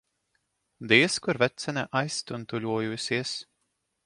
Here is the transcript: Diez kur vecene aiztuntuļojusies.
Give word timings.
Diez 0.91 1.17
kur 1.27 1.39
vecene 1.43 1.83
aiztuntuļojusies. 2.01 3.37